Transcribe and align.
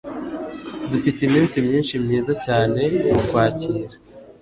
Dufite 0.91 1.19
iminsi 1.27 1.55
myinshi 1.65 1.93
myiza 2.05 2.33
cyane 2.45 2.81
mu 3.15 3.21
Kwakira. 3.29 3.89